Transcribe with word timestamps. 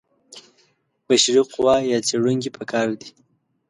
بشري 1.07 1.41
قوه 1.53 1.75
یا 1.91 1.97
څېړونکي 2.07 2.49
په 2.57 2.63
کار 2.71 2.87
دي. 2.99 3.09